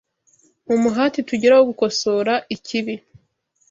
[0.67, 2.95] Mu muhati tugira wo gukosora ikibi,